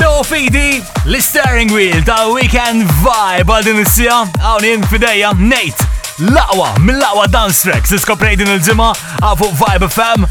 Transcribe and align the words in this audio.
No 0.00 0.22
fidi, 0.22 0.82
l-steering 1.04 1.70
wheel 1.72 2.00
ta' 2.06 2.26
weekend 2.32 2.82
vibe 3.04 3.52
għal 3.52 3.66
din 3.66 3.80
is-sija, 3.84 4.16
hawn 4.42 4.64
infideja 4.66 5.30
Nate. 5.38 5.86
Laqwa 6.34 6.70
mill-laqwa 6.82 7.26
dance 7.30 7.62
tracks 7.66 7.92
iskoprej 7.98 8.36
din 8.40 8.50
il-ġimgħa 8.54 8.88
għafu 9.22 9.48
Vibe 9.60 9.88
FM 9.90 10.26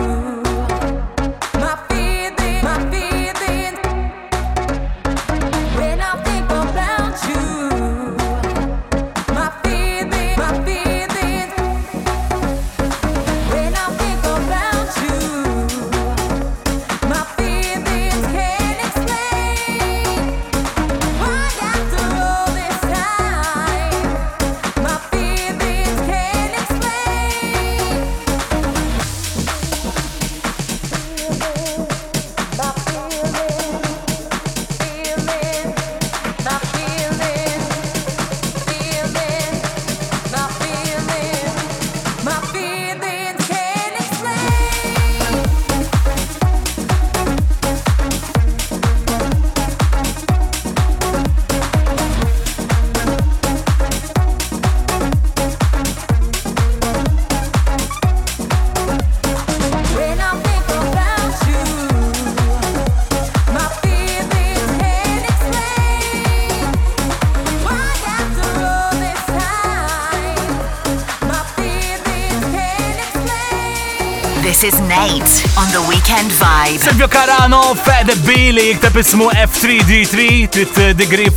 This 74.61 74.75
is 74.75 74.81
Nate 74.89 75.23
on 75.57 75.71
the 75.71 75.85
Weekend 75.89 76.33
Vibe. 76.33 76.79
Sergio 76.79 77.07
Carano, 77.07 77.77
Fed 77.79 78.07
Billy, 78.27 78.75
jiktab 78.75 78.97
ismu 78.99 79.31
F3D3, 79.31 80.49
trit 80.51 80.97
degree 80.99 81.31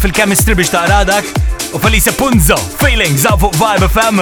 fil-chemistry 0.00 0.54
biex 0.58 0.72
taqra 0.74 1.04
dak. 1.06 1.22
U 1.72 1.78
Felice 1.78 2.10
Punzo, 2.18 2.58
Feelings, 2.82 3.22
zaw 3.22 3.36
fuq 3.38 3.54
Vibe 3.54 3.86
FM. 3.94 4.18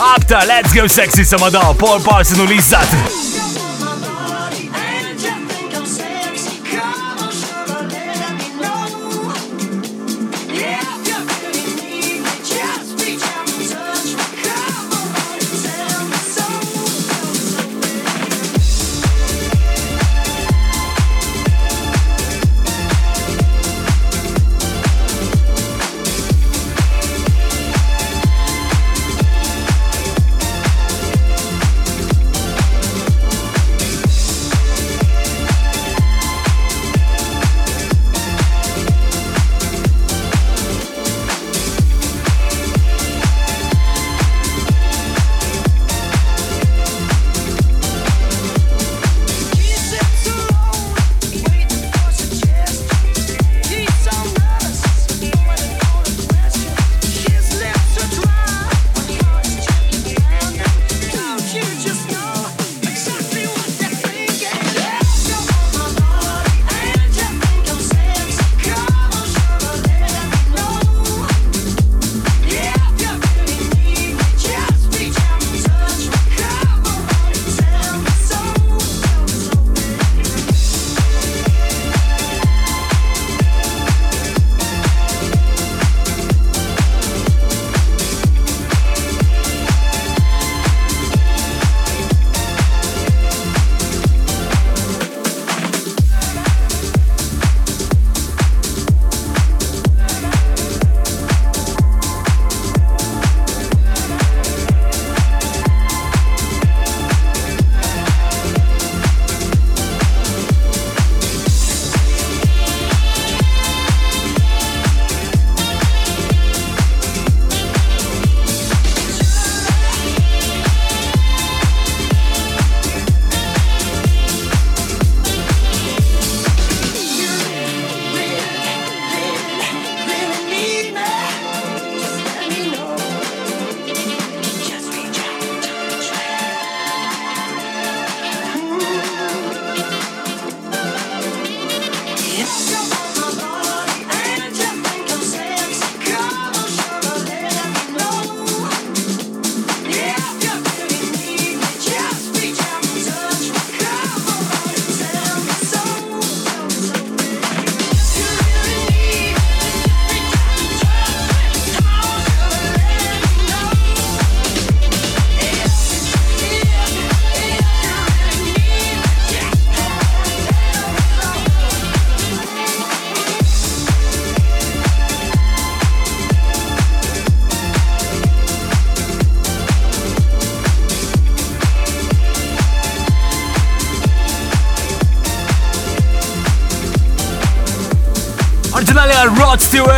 Abta, 0.00 0.46
let's 0.48 0.72
go 0.72 0.86
sexy 0.86 1.28
samadaw, 1.28 1.76
Paul 1.78 2.00
Parson 2.00 2.40
u 2.40 2.46
Lizzat. 2.46 3.28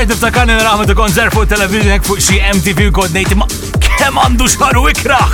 Fej 0.04 0.10
tiftakarni 0.12 0.54
raħmet 0.60 0.90
u 0.92 0.94
konzerv 0.98 1.32
fuq 1.32 1.48
television 1.48 2.02
fuq 2.04 2.18
xie 2.20 2.36
MTV 2.52 2.90
u 2.90 2.90
kod 2.98 3.14
nejti 3.16 3.38
ma 3.40 3.46
kem 3.96 4.18
għandu 4.20 4.48
xaru 4.52 4.82
ikraħ. 4.90 5.32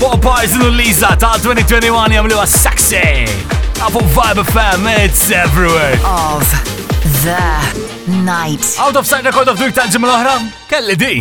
Bob 0.00 0.24
Eyes 0.38 0.56
u 0.56 0.70
Lisa 0.72 1.10
ta' 1.20 1.34
2021 1.44 2.16
jamlu 2.16 2.40
għas 2.40 2.56
sexy. 2.64 3.04
Abu 3.84 4.00
Vibe 4.16 4.46
FM, 4.48 4.88
it's 5.04 5.28
everywhere. 5.30 6.00
Of 6.00 6.48
the 7.20 8.18
night. 8.24 8.72
Out 8.80 8.96
of 8.96 9.06
sight 9.06 9.28
record 9.28 9.52
of 9.52 9.58
the 9.60 9.68
week 9.68 9.76
tal-ġimma 9.76 10.08
l-oħra? 10.08 10.38
Kelli 10.72 10.96
di. 10.96 11.14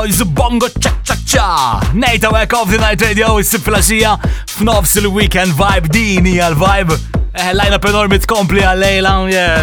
Noise 0.00 0.24
Bongo 0.24 0.66
Cha 0.80 0.94
Cha 1.04 1.14
Cha. 1.26 1.80
Nejta 1.92 2.30
Wake 2.32 2.54
of 2.54 2.70
the 2.70 2.78
Night 2.78 3.02
Radio 3.04 3.34
issib 3.36 3.60
flasġija 3.66 4.14
f'nofs 4.54 4.94
il-weekend 5.02 5.52
vibe 5.58 5.90
Dini 5.92 6.30
hija 6.38 6.46
vibe 6.56 6.96
Eh, 7.36 7.50
line 7.52 7.58
lajna 7.58 7.78
penormi 7.82 8.16
tkompli 8.24 8.62
għal-lejla, 8.64 9.10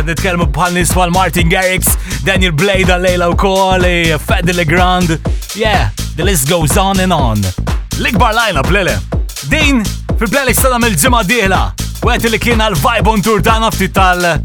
nitkelmu 0.08 0.46
bħal 0.56 0.78
nis 0.78 0.94
Martin 1.12 1.50
Garrix, 1.52 1.90
Daniel 2.24 2.54
Blade 2.54 2.86
għal 2.94 3.02
Leila 3.08 3.30
u 3.30 3.36
kol, 3.36 3.84
eh, 3.84 4.14
Fed 4.20 4.54
Legrand. 4.56 5.10
Yeah, 5.56 5.90
the 6.16 6.24
list 6.24 6.48
goes 6.48 6.78
on 6.78 7.00
and 7.00 7.12
on. 7.12 7.42
l 8.00 8.02
line 8.04 8.58
up, 8.60 8.70
Lele. 8.72 8.98
Din 9.50 9.82
fil 10.20 10.30
playlist 10.30 10.60
s-sadam 10.62 10.86
il-ġimma 10.86 11.24
diħla. 11.28 11.64
Wet 12.06 12.30
li 12.30 12.38
kien 12.40 12.62
għal-vibe 12.62 13.10
on 13.12 13.22
tour 13.22 13.42
ta' 13.42 13.58
nafti 13.60 13.90
tal- 13.92 14.40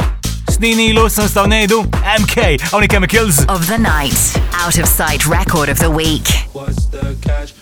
Snini 0.53 0.95
Lawson's 0.95 1.33
Down 1.33 1.49
MK, 1.51 2.75
Only 2.75 2.87
Chemicals. 2.87 3.45
Of 3.47 3.67
the 3.69 3.79
night, 3.79 4.13
out 4.53 4.77
of 4.79 4.87
sight 4.87 5.27
record 5.27 5.71
of 5.71 5.79
the 5.79 5.91
week. 5.91 6.29
What's 6.53 6.85
the 6.87 7.17
catch? 7.23 7.55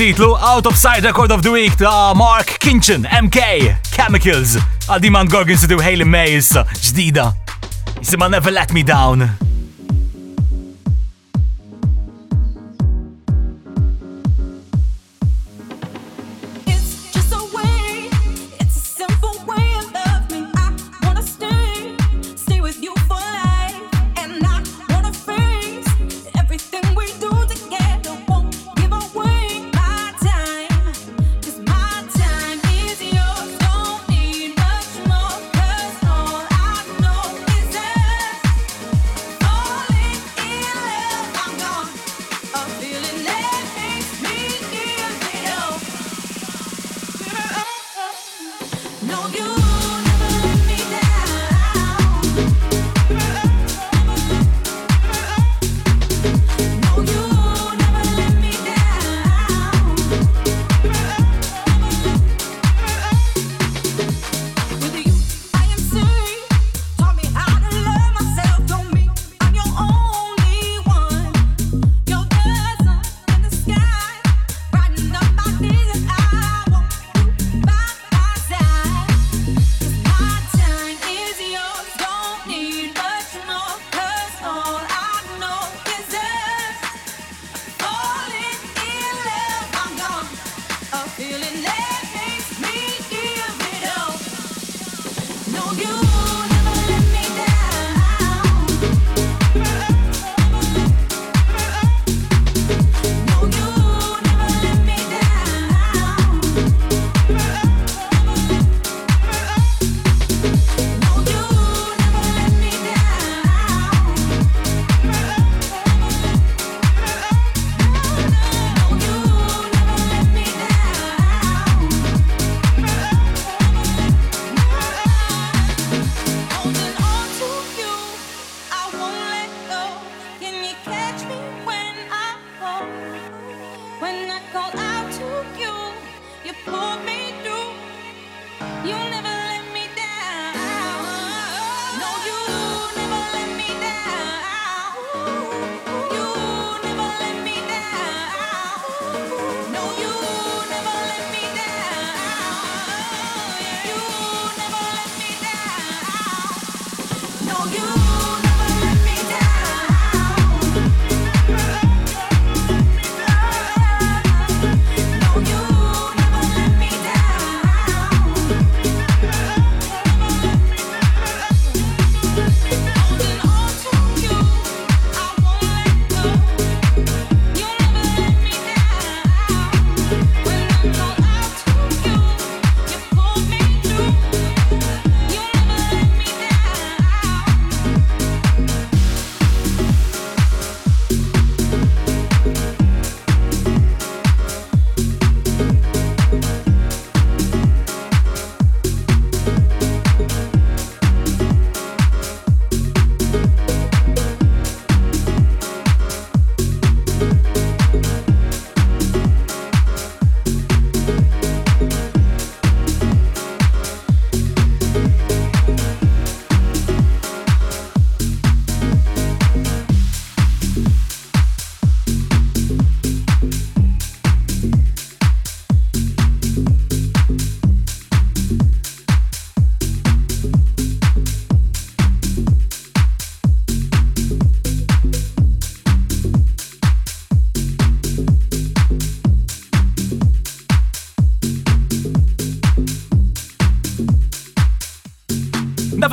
titlu 0.00 0.34
Out 0.38 0.64
of 0.66 0.76
Sight 0.78 1.04
Record 1.04 1.30
of 1.30 1.42
the 1.42 1.50
Week 1.50 1.74
ta' 1.76 2.14
Mark 2.16 2.46
Kinchen, 2.64 3.04
MK, 3.04 3.38
Chemicals, 3.92 4.54
għal 4.88 5.02
Diman 5.04 5.28
Gorgon 5.28 5.60
sidu 5.60 5.76
Haley 5.76 6.08
Mays, 6.08 6.54
ġdida. 6.86 7.26
Jisima 8.00 8.30
Never 8.32 8.56
Let 8.56 8.72
Me 8.72 8.80
Down. 8.80 9.26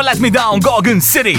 Let 0.07 0.21
Me 0.21 0.29
Down, 0.29 0.61
Goggin 0.61 1.01
City. 1.01 1.35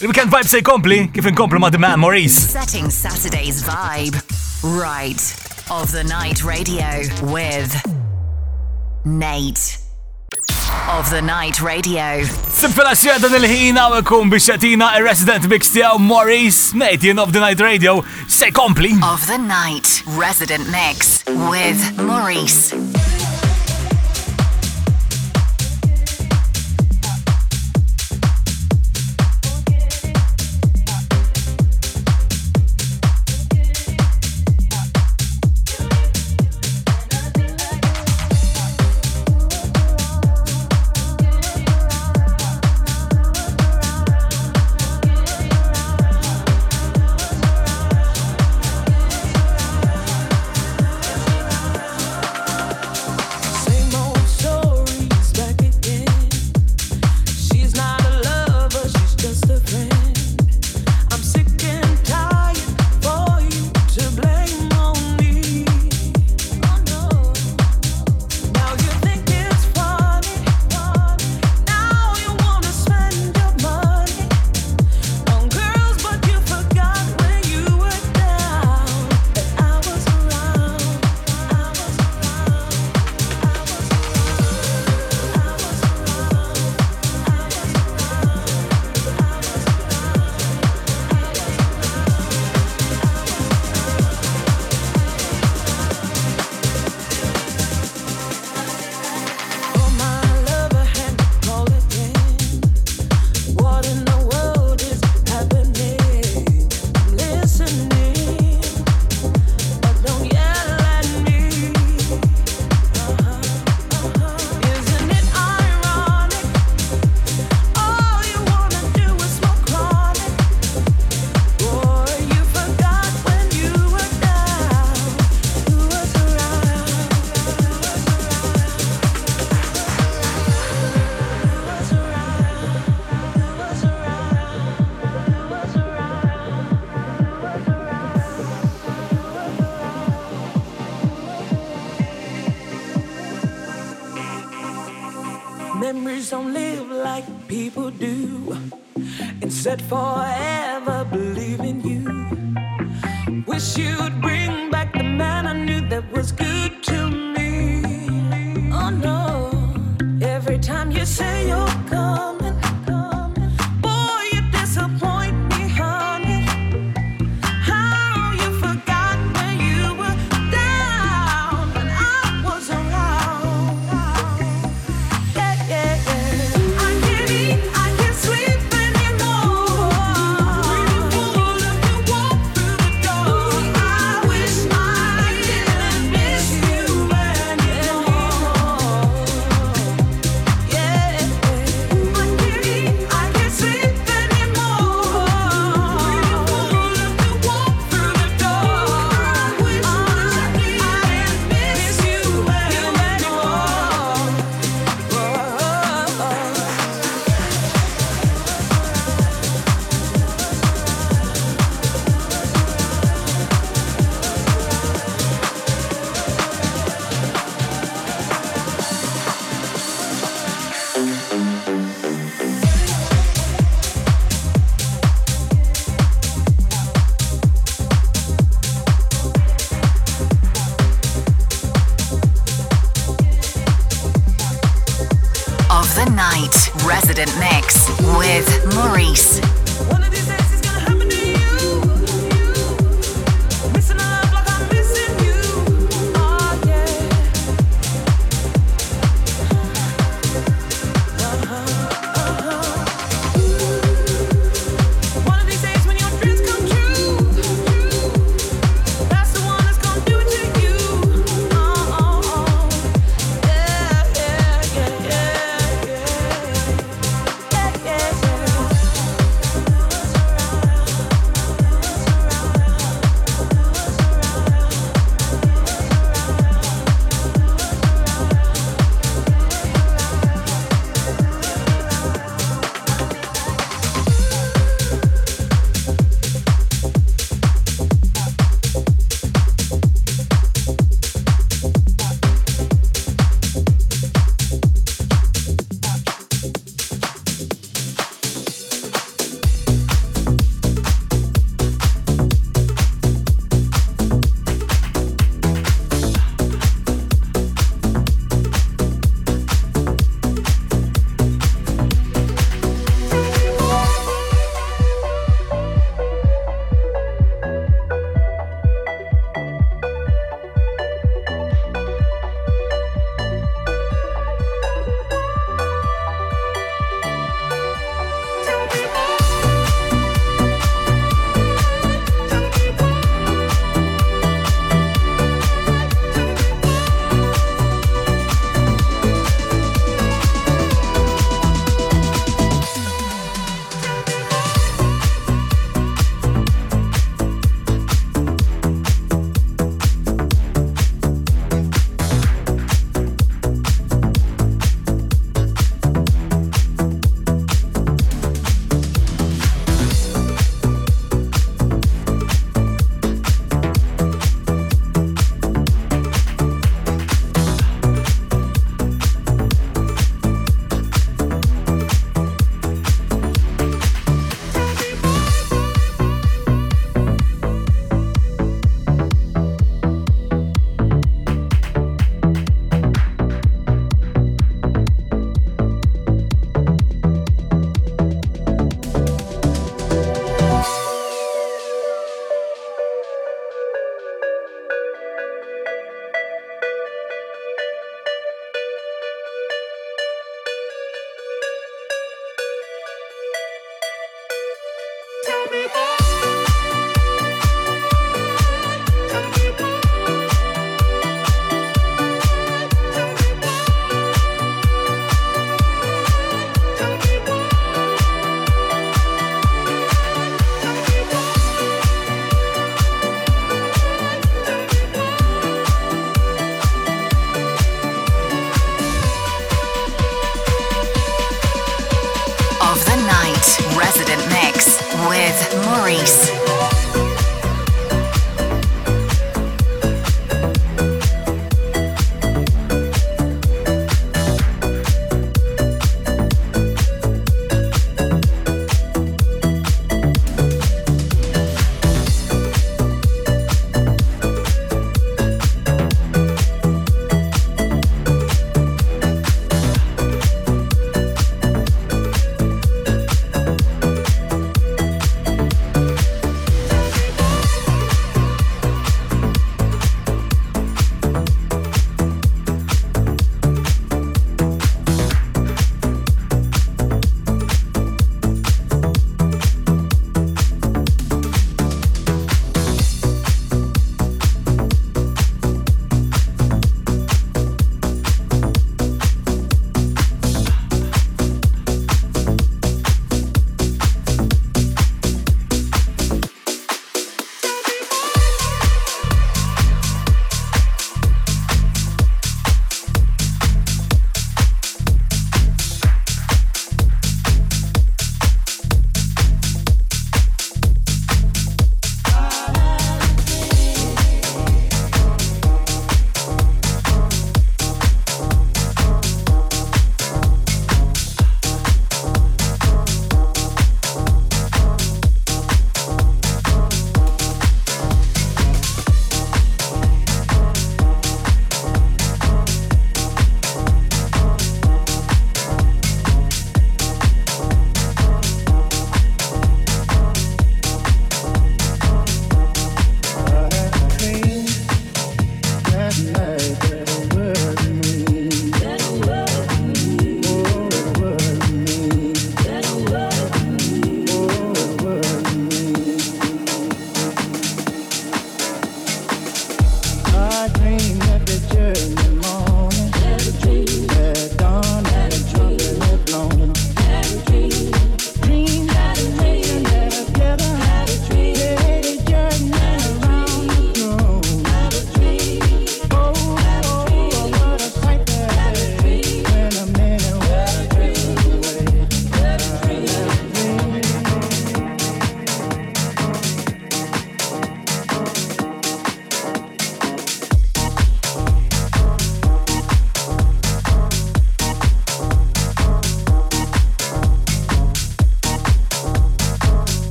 Il-weekend 0.00 0.28
vibe 0.28 0.48
se 0.50 0.58
jkompli 0.58 1.12
kif 1.14 1.26
inkomplu 1.30 1.60
ma' 1.60 1.70
The 1.70 1.78
Man 1.78 2.00
Maurice. 2.00 2.40
Setting 2.48 2.90
Saturday's 2.90 3.62
vibe 3.62 4.18
right 4.62 5.20
of 5.70 5.92
the 5.92 6.02
night 6.02 6.42
radio 6.42 6.88
with 7.32 7.70
Nate 9.04 9.78
of 10.98 11.08
the 11.10 11.22
Night 11.22 11.62
Radio. 11.62 12.26
Sibfila 12.58 12.98
xjeda 12.98 13.30
nil-ħina 13.30 13.86
u 13.94 14.02
jkun 14.02 14.26
biex 14.34 14.50
jatina 14.50 14.90
resident 15.00 15.46
mix 15.48 15.70
Maurice 16.00 16.74
Nathan 16.74 17.20
of 17.20 17.32
the 17.32 17.38
Night 17.38 17.60
Radio 17.60 18.02
se 18.26 18.50
compli. 18.50 18.98
Of 19.06 19.24
the 19.28 19.38
Night 19.38 20.02
Resident 20.18 20.68
Mix 20.68 21.24
with 21.26 21.78
Maurice. 21.96 22.74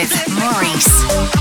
with 0.00 0.28
Maurice. 0.30 1.39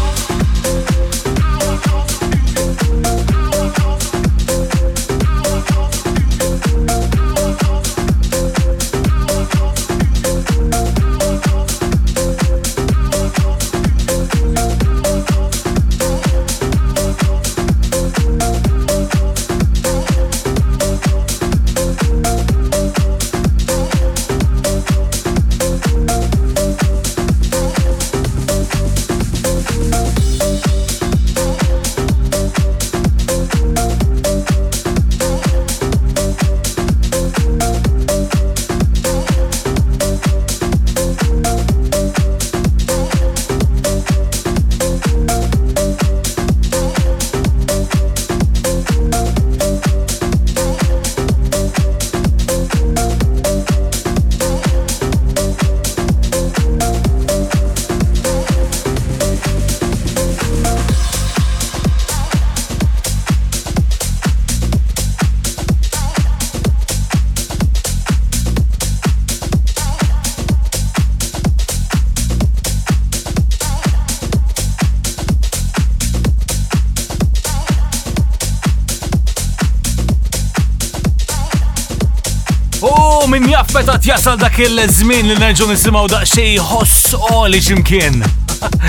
Meta 83.75 83.99
tjasal 84.01 84.37
dak 84.39 84.55
il 84.63 84.79
zmin 84.89 85.27
li 85.29 85.35
nerġu 85.37 85.67
nisimaw 85.69 86.07
da 86.09 86.23
xej 86.25 86.55
hoss 86.71 87.11
o 87.13 87.43
li 87.45 87.59
x'imkien. 87.61 88.15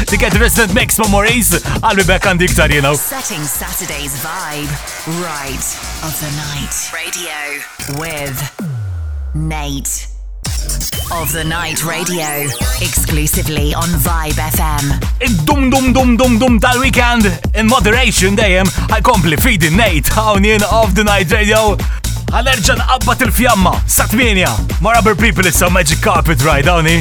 Tiket 0.09 0.39
Resident 0.41 0.73
Mix 0.73 0.97
Memories, 0.99 1.51
I'll 1.85 1.95
be 1.97 2.03
back 2.05 2.27
on 2.27 2.39
the 2.39 2.47
guitar, 2.49 2.71
you 2.73 2.81
know. 2.81 2.95
Setting 2.97 3.45
Saturday's 3.45 4.17
vibe, 4.25 4.73
right 5.21 5.67
of 6.09 6.17
the 6.25 6.33
night. 6.33 6.89
Radio 6.97 7.61
with 8.01 8.41
Nate. 9.35 10.07
Of 11.13 11.33
the 11.33 11.43
Night 11.45 11.85
Radio, 11.85 12.49
exclusively 12.81 13.75
on 13.75 13.89
Vibe 14.01 14.39
FM. 14.41 14.85
In 15.21 15.45
Dum 15.45 15.69
dum 15.69 15.93
dum 15.93 16.17
dum 16.17 16.39
dum 16.39 16.59
tal 16.61 16.81
weekend, 16.81 17.27
in 17.55 17.67
moderation 17.67 18.37
dejjem, 18.37 18.67
I 18.91 19.01
compli 19.01 19.37
feeding 19.43 19.77
Nate, 19.77 20.09
hawn 20.09 20.45
in 20.45 20.63
Of 20.65 20.95
the 20.95 21.05
Night 21.05 21.31
Radio 21.33 21.77
ħanerġa 22.35 22.75
nqabbat 22.79 23.25
il-fjamma 23.27 23.73
sa' 23.91 24.07
8 24.13 24.81
ma' 24.81 24.95
Rubber 24.97 25.19
People 25.19 25.49
issa 25.51 25.69
Magic 25.71 26.01
Carpet 26.01 26.47
Ride, 26.47 26.65
dawni. 26.71 27.01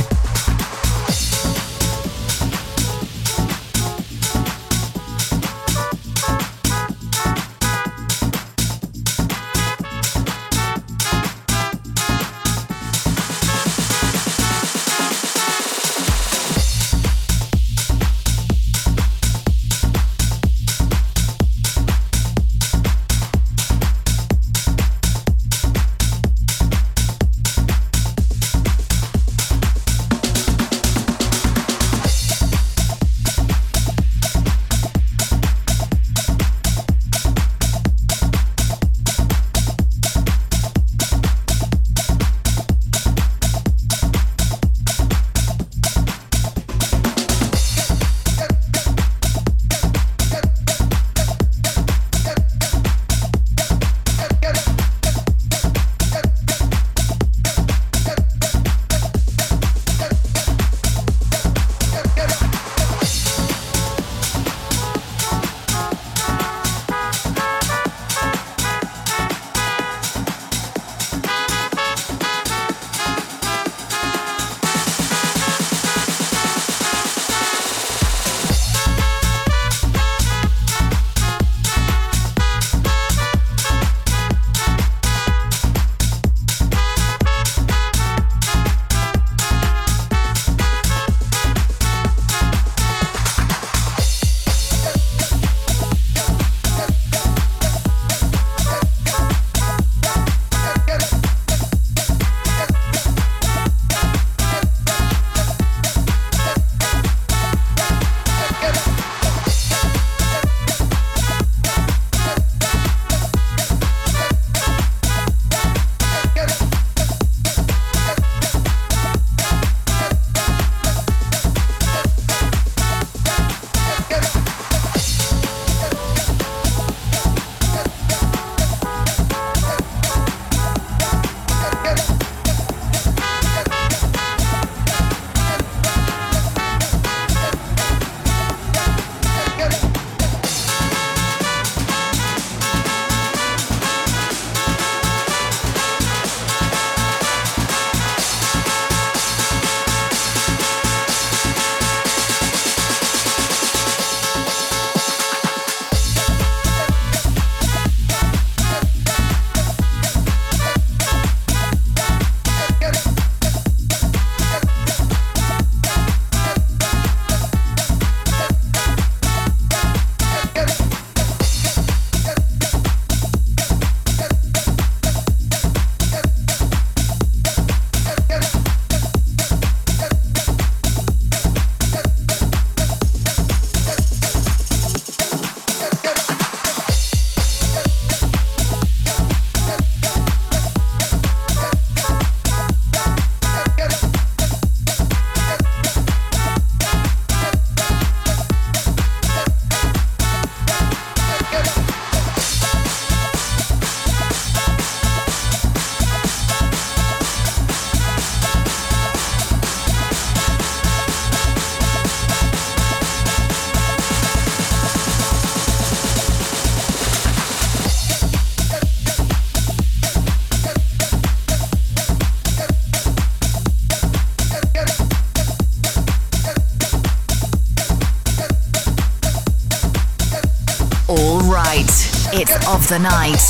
the 232.89 232.97
night. 232.99 233.48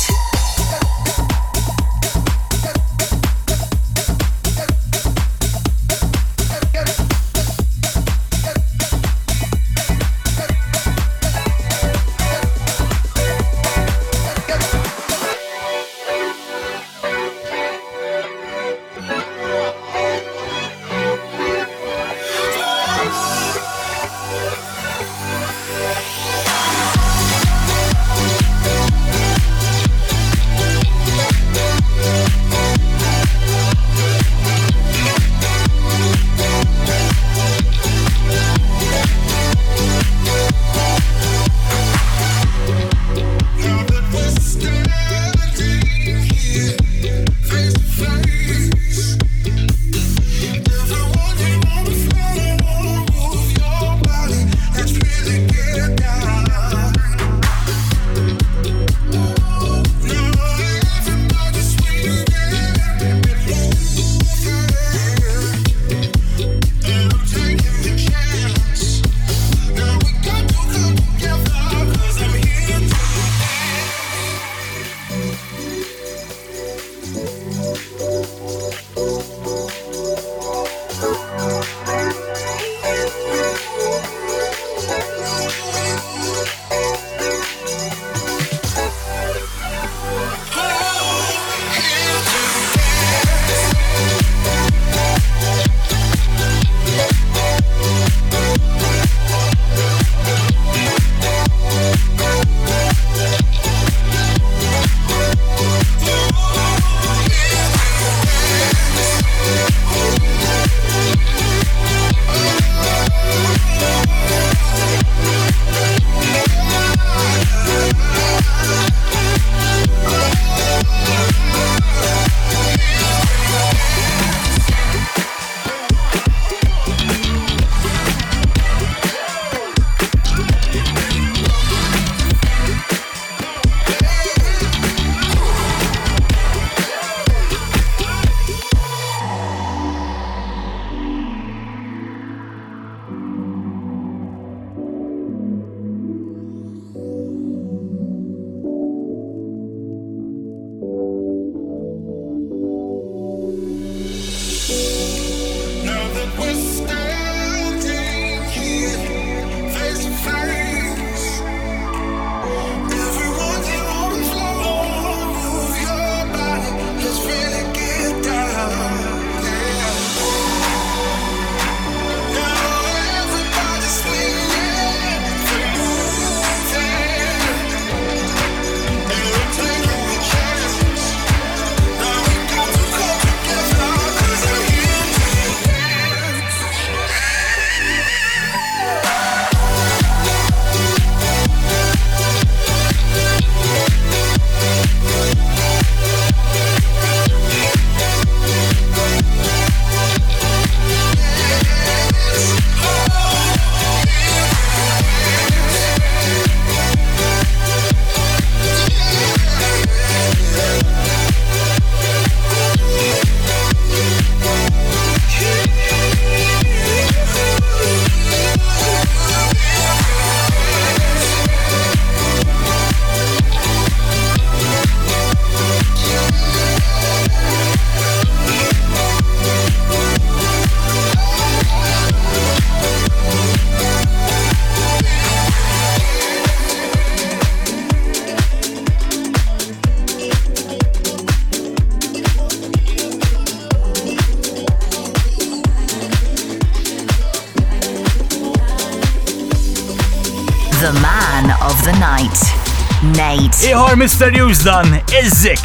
Nate. 253.14 253.70
Iħor 253.72 253.96
Mr. 253.96 254.36
Usedan, 254.44 254.90
Izzik. 255.14 255.62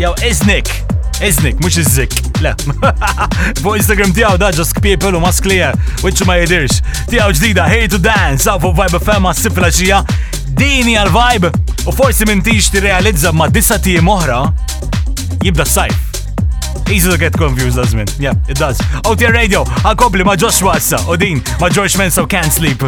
Jew 0.00 0.10
Iznik. 0.26 0.70
Iznik, 1.22 1.58
mux 1.62 1.76
Izzik. 1.78 2.14
Le. 2.42 2.54
Fuq 3.60 3.76
Instagram 3.78 4.12
tijaw 4.14 4.36
da 4.38 4.50
just 4.54 4.78
people 4.82 5.12
u 5.18 5.20
masklija, 5.22 5.72
wicċu 6.04 6.26
ma 6.28 6.36
jidirx. 6.40 6.80
Tijaw 7.10 7.34
ġdida, 7.36 7.66
Hey 7.70 7.86
to 7.90 8.00
Dance, 8.02 8.46
għafu 8.50 8.72
Vibe 8.80 9.00
FM 9.00 9.22
ma 9.28 9.34
sifla 9.38 9.70
xija. 9.74 10.00
Dini 10.56 10.96
għal-vibe 11.00 11.52
u 11.84 11.92
forsi 11.94 12.26
ti 12.72 12.80
realizza 12.80 13.32
ma 13.32 13.48
disa 13.48 13.78
tijem 13.78 14.08
oħra 14.08 14.44
jibda 15.42 15.64
sajf 15.64 15.94
Easy 16.90 17.08
to 17.10 17.16
get 17.18 17.32
confused 17.36 17.78
as 17.78 17.94
men. 17.94 18.06
Yeah, 18.18 18.34
it 18.48 18.58
does. 18.58 18.78
Out 19.06 19.20
here 19.20 19.32
radio, 19.32 19.64
I'll 19.84 20.24
ma 20.24 20.36
Joshua 20.36 20.72
Assa, 20.76 20.98
Odin, 21.08 21.42
ma 21.60 21.68
George 21.70 21.96
Manso 21.96 22.26
can't 22.26 22.52
sleep. 22.52 22.82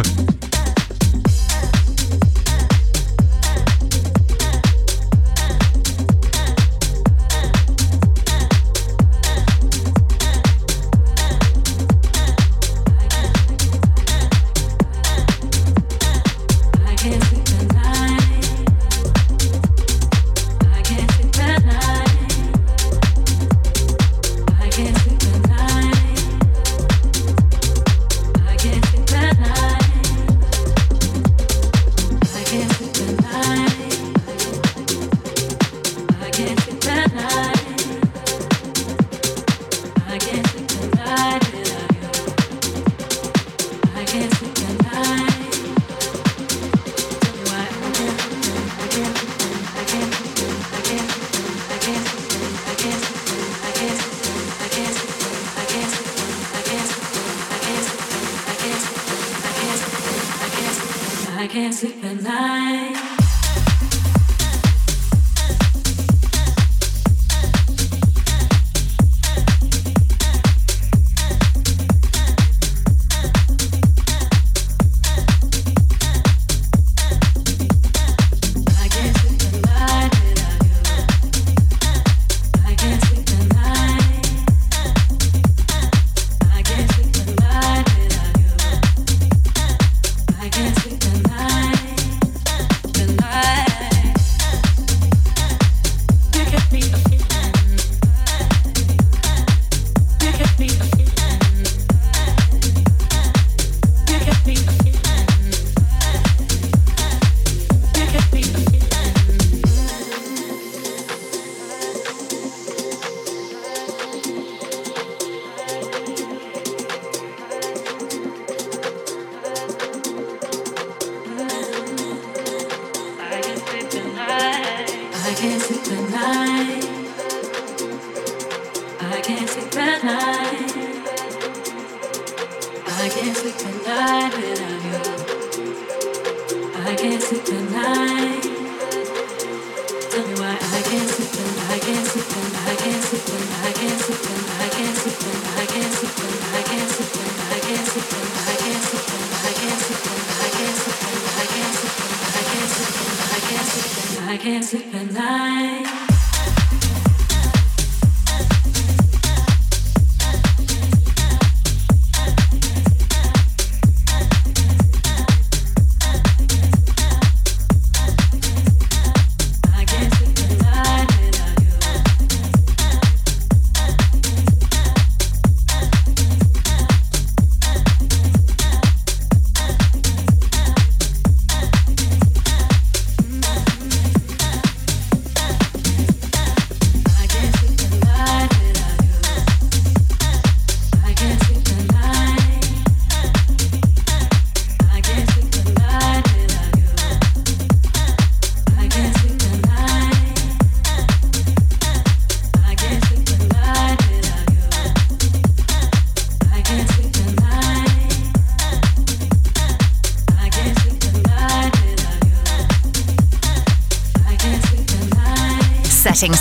I 61.39 61.45
can't 61.47 61.71
sleep 61.73 62.03
at 62.03 62.23
night. 62.23 63.16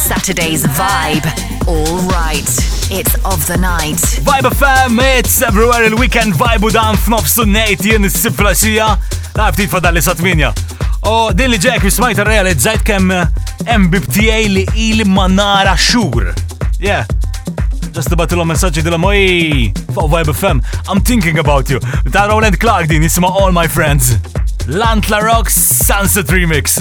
Saturday's 0.06 0.62
vibe. 0.66 1.26
All 1.66 1.98
right, 2.16 2.46
it's 2.92 3.14
of 3.24 3.44
the 3.48 3.56
night. 3.56 3.98
Vibe 4.22 4.46
FM, 4.52 5.00
it's 5.18 5.42
everywhere 5.42 5.86
il-weekend 5.86 6.32
vibe 6.38 6.66
u 6.66 6.70
dan 6.70 6.94
f'nofsu 6.96 7.42
nejt 7.46 7.82
jien 7.84 8.06
is-siflasija. 8.06 8.86
Naf 9.34 9.56
tit 9.58 9.66
fadalli 9.72 9.98
sa 10.06 10.14
tminja. 10.14 10.52
U 11.10 11.32
din 11.34 11.50
li 11.50 11.58
ġek 11.58 11.88
smajt 11.90 12.22
realizzajt 12.28 12.84
kemm 12.86 13.10
eh, 13.10 13.26
MBTA 13.66 14.38
li 14.52 14.62
il 14.78 15.02
manara 15.10 15.74
xur. 15.74 16.30
Yeah. 16.78 17.02
Just 17.92 18.12
about 18.14 18.30
message 18.30 18.46
messagġi 18.52 18.84
dilla 18.86 18.98
moj 19.02 19.16
fuq 19.96 20.10
Vibe 20.14 20.36
FM. 20.36 20.62
I'm 20.86 21.02
thinking 21.02 21.38
about 21.42 21.66
you. 21.68 21.80
Ta' 22.12 22.28
Roland 22.30 22.60
Clark 22.62 22.86
din 22.94 23.02
jisma 23.02 23.26
All 23.42 23.50
My 23.50 23.66
Friends. 23.66 24.14
Lantla 24.70 25.18
Rocks 25.26 25.54
Sunset 25.58 26.26
Remix. 26.30 26.78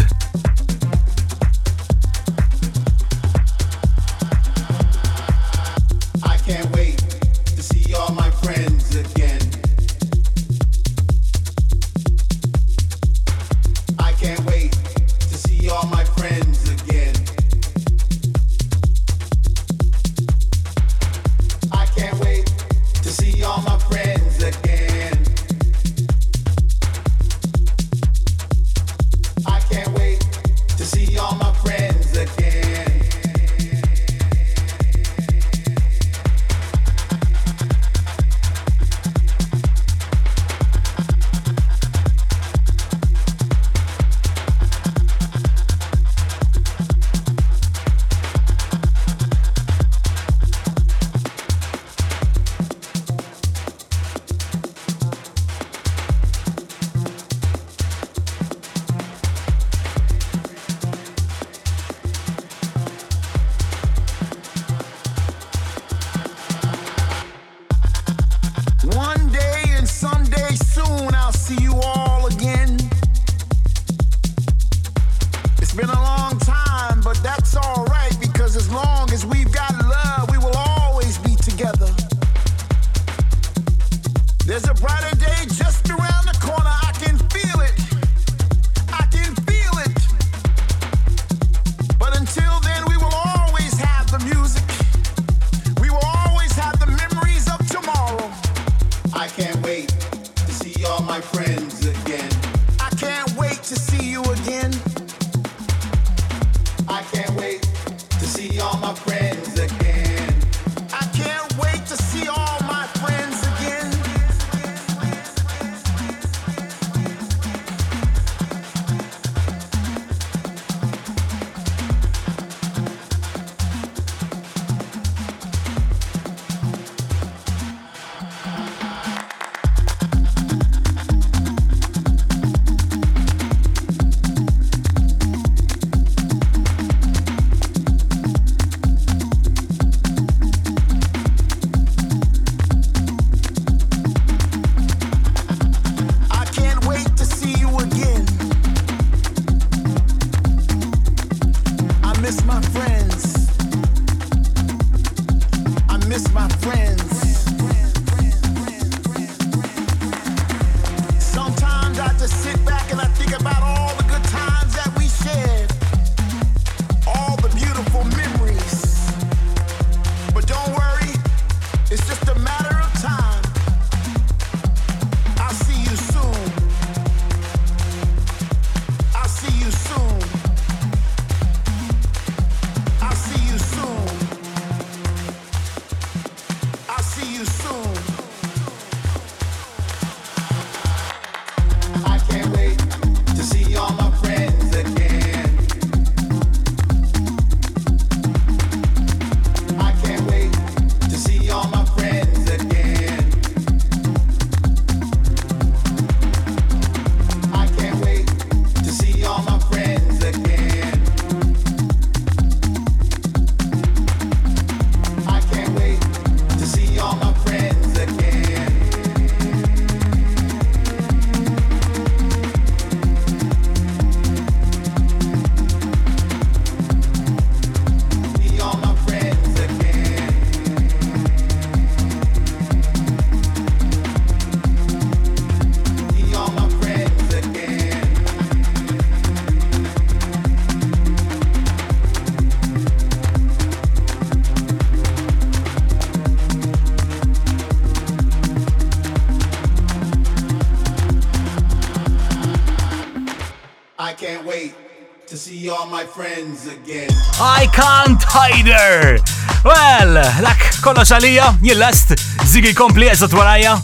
my 255.95 256.03
friends 256.05 256.67
again. 256.67 257.09
I 257.39 257.67
can't 257.71 258.21
hide 258.35 258.67
her. 258.67 259.17
Well, 259.63 260.07
lak 260.43 260.59
kollox 260.83 261.07
xalija, 261.13 261.53
jillest, 261.63 262.11
zigi 262.51 262.73
kompli 262.73 263.07
eżat 263.09 263.31
warajja. 263.33 263.77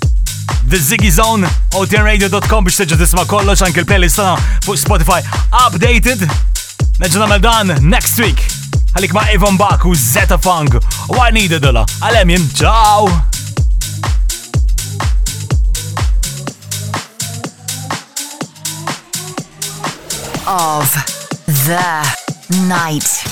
The 0.70 0.78
Ziggy 0.88 1.12
Zone, 1.12 1.48
otnradio.com 1.78 2.66
biex 2.68 2.80
teġa 2.82 2.98
tisma 3.00 3.24
kollox 3.32 3.64
anke 3.64 3.84
l-playlist 3.86 4.20
tana 4.20 4.36
fuq 4.66 4.82
Spotify 4.82 5.22
updated. 5.66 6.26
Neġa 7.00 7.22
nagħmel 7.24 7.44
dan 7.46 7.72
next 7.88 8.20
week. 8.24 8.44
Għalik 8.98 9.16
ma' 9.16 9.26
Evan 9.36 9.56
Bach 9.60 9.88
u 9.88 9.96
Zeta 9.96 10.38
Funk. 10.40 10.82
Wa 11.16 11.30
needed 11.32 11.64
dola. 11.64 11.86
Għalemjim, 12.04 12.50
ciao! 12.60 13.08
of. 20.52 21.20
The 21.66 22.60
Night. 22.68 23.31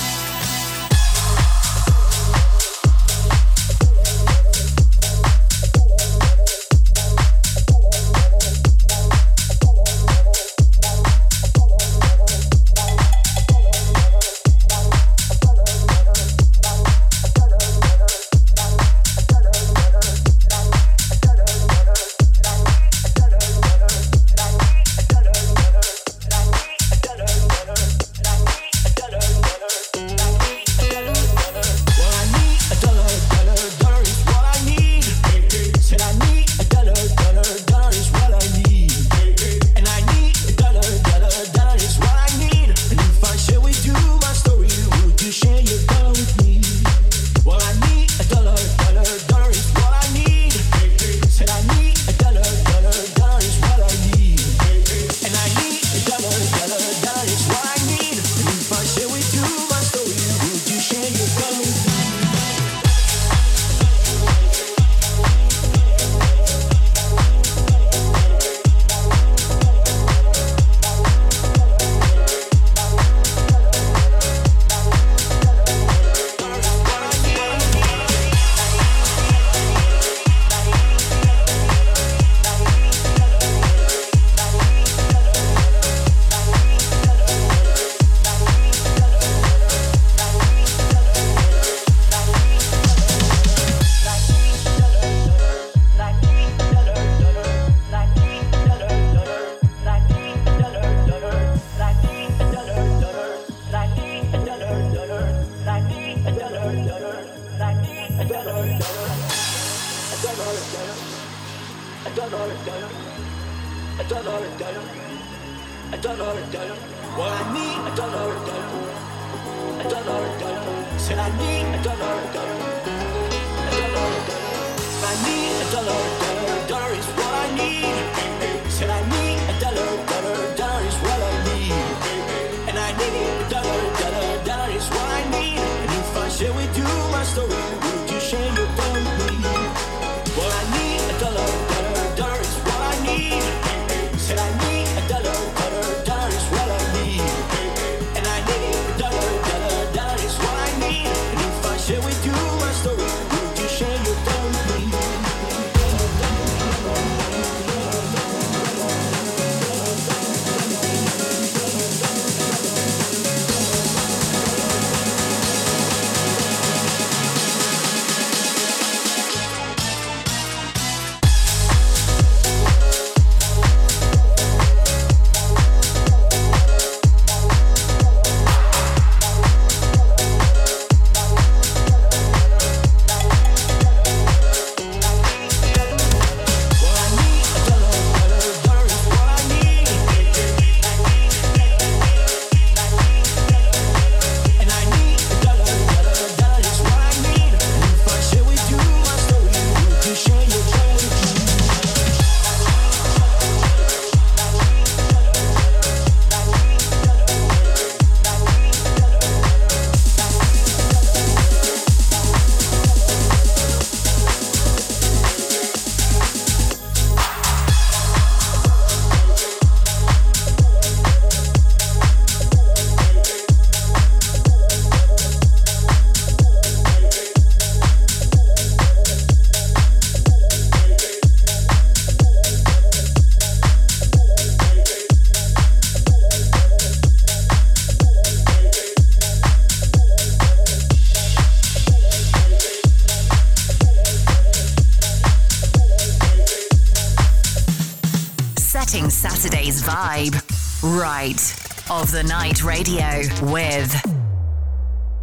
of 252.14 252.22
the 252.22 252.22
Night 252.28 252.64
Radio 252.64 253.08
with 253.52 253.94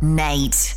Nate. 0.02 0.77